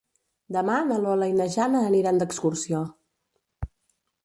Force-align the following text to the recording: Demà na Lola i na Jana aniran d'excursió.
Demà 0.55 0.77
na 0.91 0.97
Lola 1.03 1.27
i 1.33 1.35
na 1.41 1.47
Jana 1.57 1.83
aniran 1.91 2.23
d'excursió. 2.23 2.83